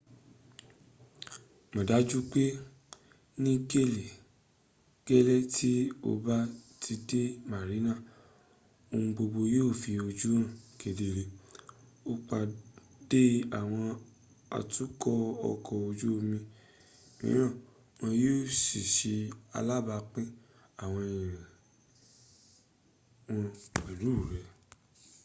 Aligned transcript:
mo 1.73 1.81
daju 1.89 2.19
pe 2.31 2.43
ni 3.43 3.53
gele 5.07 5.35
ti 5.55 5.71
o 6.09 6.11
ba 6.25 6.37
ti 6.81 6.93
de 7.09 7.21
marinas 7.51 7.99
ohun 8.91 9.05
gbogbo 9.15 9.41
yio 9.53 9.67
fi 9.81 9.91
oju 10.07 10.29
han 10.35 10.47
kedere 10.81 11.23
o 12.11 12.13
pade 12.27 13.21
awon 13.59 13.89
atuko 14.57 15.11
oko 15.49 15.73
oju 15.87 16.07
omi 16.19 16.39
miran 17.19 17.53
won 17.99 18.13
yio 18.21 18.37
si 18.61 18.81
se 18.95 19.13
alabapin 19.57 20.27
awon 20.83 21.03
iriri 21.11 21.47
won 23.29 23.45
pelu 23.85 24.11
re 24.31 24.39